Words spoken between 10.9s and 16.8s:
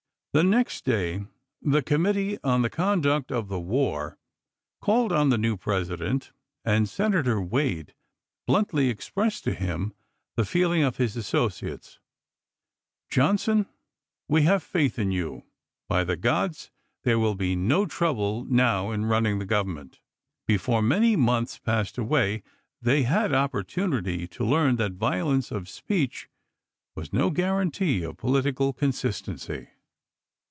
his associates:" Johnson, we have faith in you. By the gods,